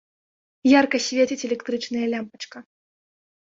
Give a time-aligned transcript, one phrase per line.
[0.79, 2.57] Ярка свеціць электрычная лямпачка.